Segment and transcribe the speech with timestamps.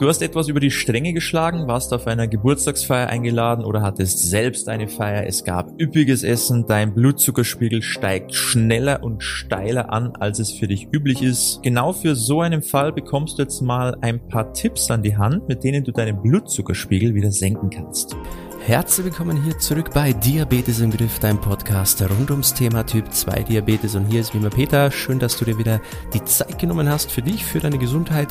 [0.00, 4.68] Du hast etwas über die Stränge geschlagen, warst auf einer Geburtstagsfeier eingeladen oder hattest selbst
[4.68, 5.24] eine Feier.
[5.24, 10.88] Es gab üppiges Essen, dein Blutzuckerspiegel steigt schneller und steiler an, als es für dich
[10.90, 11.62] üblich ist.
[11.62, 15.46] Genau für so einen Fall bekommst du jetzt mal ein paar Tipps an die Hand,
[15.46, 18.16] mit denen du deinen Blutzuckerspiegel wieder senken kannst.
[18.66, 23.42] Herzlich willkommen hier zurück bei Diabetes im Griff, dein Podcast rund ums Thema Typ 2
[23.42, 23.94] Diabetes.
[23.94, 24.90] Und hier ist wie immer Peter.
[24.90, 25.82] Schön, dass du dir wieder
[26.14, 28.28] die Zeit genommen hast für dich, für deine Gesundheit.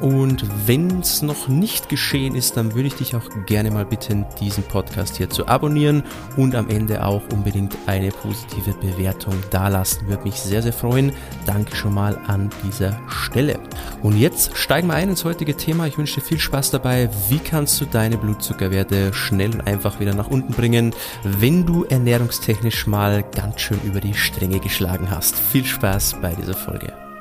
[0.00, 4.26] Und wenn es noch nicht geschehen ist, dann würde ich dich auch gerne mal bitten,
[4.40, 6.02] diesen Podcast hier zu abonnieren
[6.36, 10.08] und am Ende auch unbedingt eine positive Bewertung dalassen.
[10.08, 11.12] Würde mich sehr, sehr freuen.
[11.46, 13.58] Danke schon mal an dieser Stelle.
[14.02, 15.86] Und jetzt steigen wir ein ins heutige Thema.
[15.86, 17.08] Ich wünsche dir viel Spaß dabei.
[17.28, 22.86] Wie kannst du deine Blutzuckerwerte schnell und einfach wieder nach unten bringen, wenn du ernährungstechnisch
[22.86, 25.36] mal ganz schön über die Stränge geschlagen hast.
[25.36, 27.11] Viel Spaß bei dieser Folge.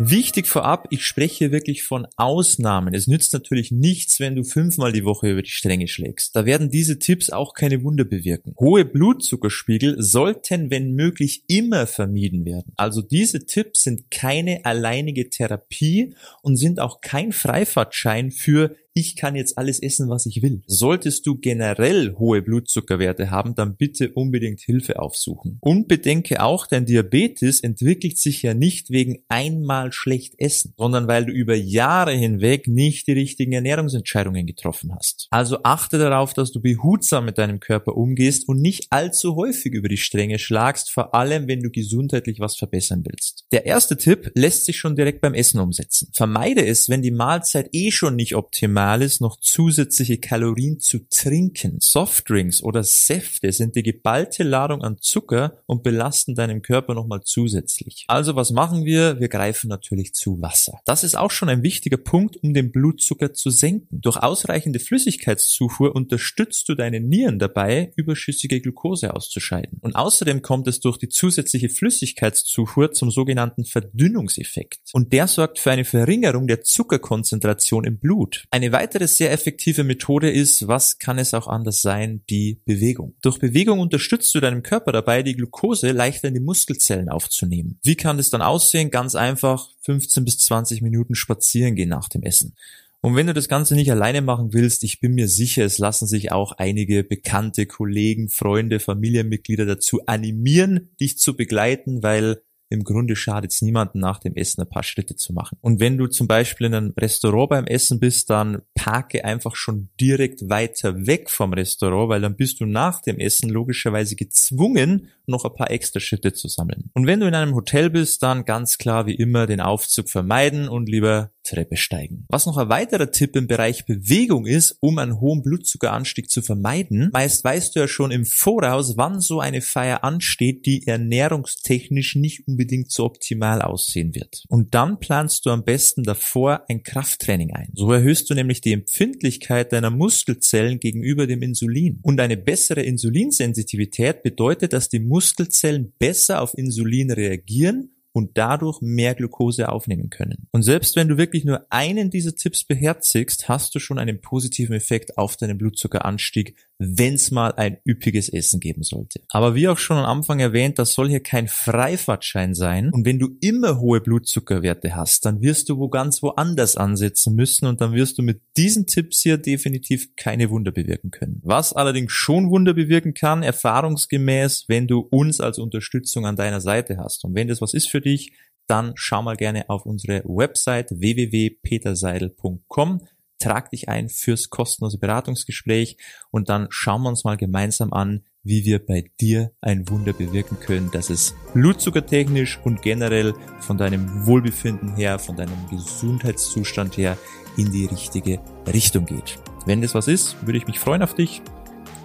[0.00, 2.94] Wichtig vorab, ich spreche wirklich von Ausnahmen.
[2.94, 6.36] Es nützt natürlich nichts, wenn du fünfmal die Woche über die Stränge schlägst.
[6.36, 8.54] Da werden diese Tipps auch keine Wunder bewirken.
[8.60, 12.72] Hohe Blutzuckerspiegel sollten, wenn möglich, immer vermieden werden.
[12.76, 19.36] Also diese Tipps sind keine alleinige Therapie und sind auch kein Freifahrtschein für ich kann
[19.36, 20.62] jetzt alles essen, was ich will.
[20.66, 25.58] Solltest du generell hohe Blutzuckerwerte haben, dann bitte unbedingt Hilfe aufsuchen.
[25.60, 31.26] Und bedenke auch, dein Diabetes entwickelt sich ja nicht wegen einmal schlecht essen, sondern weil
[31.26, 35.28] du über Jahre hinweg nicht die richtigen Ernährungsentscheidungen getroffen hast.
[35.30, 39.88] Also achte darauf, dass du behutsam mit deinem Körper umgehst und nicht allzu häufig über
[39.88, 43.44] die Stränge schlagst, vor allem wenn du gesundheitlich was verbessern willst.
[43.52, 46.10] Der erste Tipp lässt sich schon direkt beim Essen umsetzen.
[46.12, 51.78] Vermeide es, wenn die Mahlzeit eh schon nicht optimal Banales noch zusätzliche Kalorien zu trinken.
[51.80, 58.04] Softdrinks oder Säfte sind die geballte Ladung an Zucker und belasten deinen Körper nochmal zusätzlich.
[58.06, 59.18] Also was machen wir?
[59.18, 60.78] Wir greifen natürlich zu Wasser.
[60.84, 64.00] Das ist auch schon ein wichtiger Punkt, um den Blutzucker zu senken.
[64.00, 69.78] Durch ausreichende Flüssigkeitszufuhr unterstützt du deine Nieren dabei, überschüssige Glucose auszuscheiden.
[69.80, 74.90] Und außerdem kommt es durch die zusätzliche Flüssigkeitszufuhr zum sogenannten Verdünnungseffekt.
[74.92, 78.44] Und der sorgt für eine Verringerung der Zuckerkonzentration im Blut.
[78.52, 83.14] Eine weitere sehr effektive Methode ist, was kann es auch anders sein, die Bewegung.
[83.22, 87.78] Durch Bewegung unterstützt du deinem Körper dabei, die Glucose leichter in die Muskelzellen aufzunehmen.
[87.82, 88.90] Wie kann das dann aussehen?
[88.90, 92.54] Ganz einfach 15 bis 20 Minuten spazieren gehen nach dem Essen.
[93.00, 96.06] Und wenn du das Ganze nicht alleine machen willst, ich bin mir sicher, es lassen
[96.06, 103.16] sich auch einige bekannte Kollegen, Freunde, Familienmitglieder dazu animieren, dich zu begleiten, weil im Grunde
[103.16, 105.58] schadet es niemanden nach dem Essen ein paar Schritte zu machen.
[105.60, 109.88] Und wenn du zum Beispiel in einem Restaurant beim Essen bist, dann parke einfach schon
[110.00, 115.44] direkt weiter weg vom Restaurant, weil dann bist du nach dem Essen logischerweise gezwungen, noch
[115.44, 116.90] ein paar extra Schritte zu sammeln.
[116.94, 120.68] Und wenn du in einem Hotel bist, dann ganz klar wie immer den Aufzug vermeiden
[120.68, 122.24] und lieber Treppe steigen.
[122.28, 127.10] Was noch ein weiterer Tipp im Bereich Bewegung ist, um einen hohen Blutzuckeranstieg zu vermeiden,
[127.12, 132.46] meist weißt du ja schon im Voraus, wann so eine Feier ansteht, die ernährungstechnisch nicht
[132.46, 134.44] unbedingt so optimal aussehen wird.
[134.48, 137.70] Und dann planst du am besten davor ein Krafttraining ein.
[137.74, 141.98] So erhöhst du nämlich die Empfindlichkeit deiner Muskelzellen gegenüber dem Insulin.
[142.02, 149.14] Und eine bessere Insulinsensitivität bedeutet, dass die Muskelzellen besser auf Insulin reagieren und dadurch mehr
[149.14, 150.48] Glucose aufnehmen können.
[150.50, 154.74] Und selbst wenn du wirklich nur einen dieser Tipps beherzigst, hast du schon einen positiven
[154.74, 159.20] Effekt auf deinen Blutzuckeranstieg, wenn es mal ein üppiges Essen geben sollte.
[159.30, 162.90] Aber wie auch schon am Anfang erwähnt, das soll hier kein Freifahrtschein sein.
[162.92, 167.66] Und wenn du immer hohe Blutzuckerwerte hast, dann wirst du wo ganz woanders ansetzen müssen
[167.66, 171.40] und dann wirst du mit diesen Tipps hier definitiv keine Wunder bewirken können.
[171.42, 176.98] Was allerdings schon Wunder bewirken kann, erfahrungsgemäß, wenn du uns als Unterstützung an deiner Seite
[176.98, 177.24] hast.
[177.24, 178.32] Und wenn das was ist für dich,
[178.68, 183.00] dann schau mal gerne auf unsere Website www.peterseidel.com,
[183.38, 185.96] trag dich ein fürs kostenlose Beratungsgespräch
[186.30, 190.58] und dann schauen wir uns mal gemeinsam an, wie wir bei dir ein Wunder bewirken
[190.60, 197.18] können, dass es blutzuckertechnisch und generell von deinem Wohlbefinden her, von deinem Gesundheitszustand her
[197.56, 199.38] in die richtige Richtung geht.
[199.66, 201.42] Wenn das was ist, würde ich mich freuen auf dich.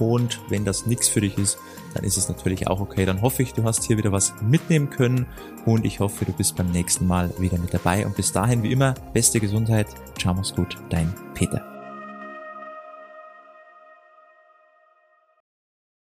[0.00, 1.58] Und wenn das nichts für dich ist,
[1.94, 3.04] dann ist es natürlich auch okay.
[3.04, 5.26] Dann hoffe ich, du hast hier wieder was mitnehmen können
[5.66, 8.06] und ich hoffe, du bist beim nächsten Mal wieder mit dabei.
[8.06, 9.88] Und bis dahin, wie immer, beste Gesundheit.
[10.18, 11.79] Ciao, mach's gut, dein Peter.